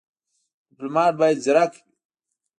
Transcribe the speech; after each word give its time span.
ډيپلومات 0.67 1.13
بايد 1.19 1.37
ځيرک 1.43 1.71
وي. 1.75 1.81